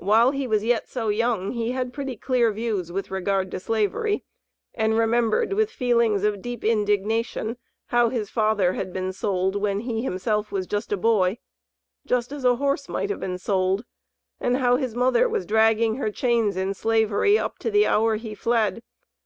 [0.00, 4.24] While he was yet so young, he had pretty clear views with regard to Slavery,
[4.72, 10.00] and remembered with feelings of deep indignation, how his father had been sold when he
[10.02, 11.36] himself was a boy,
[12.06, 13.84] just as a horse might have been sold;
[14.40, 18.34] and how his mother was dragging her chains in Slavery, up to the hour he
[18.34, 18.82] fled.